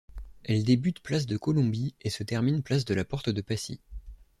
Elle 0.45 0.63
débute 0.63 0.99
place 1.03 1.27
de 1.27 1.37
Colombie 1.37 1.93
et 2.01 2.09
se 2.09 2.23
termine 2.23 2.63
place 2.63 2.85
de 2.85 2.95
la 2.95 3.05
Porte-de-Passy. 3.05 3.79